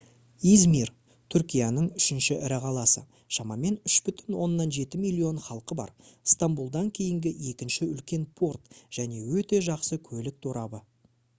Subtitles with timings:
[0.51, 0.89] измир
[1.33, 3.01] түркияның үшінші ірі қаласы
[3.37, 5.91] шамамен 3,7 миллион халқы бар
[6.33, 10.81] стамбулдан кейінгі екінші үлкен порт және өте жақсы көлік торабы